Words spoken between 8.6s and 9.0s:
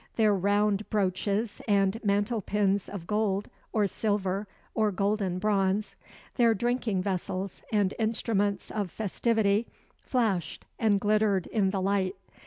of